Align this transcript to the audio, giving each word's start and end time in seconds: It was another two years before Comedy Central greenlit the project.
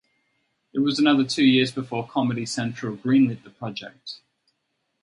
It 0.73 0.79
was 0.79 0.97
another 0.97 1.23
two 1.23 1.45
years 1.45 1.71
before 1.71 2.07
Comedy 2.07 2.43
Central 2.47 2.97
greenlit 2.97 3.43
the 3.43 3.51
project. 3.51 4.15